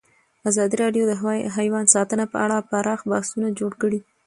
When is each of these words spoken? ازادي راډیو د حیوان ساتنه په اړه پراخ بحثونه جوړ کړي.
ازادي 0.49 0.75
راډیو 0.83 1.03
د 1.07 1.13
حیوان 1.55 1.85
ساتنه 1.95 2.25
په 2.33 2.37
اړه 2.45 2.65
پراخ 2.69 2.99
بحثونه 3.11 3.47
جوړ 3.59 3.71
کړي. 3.81 3.99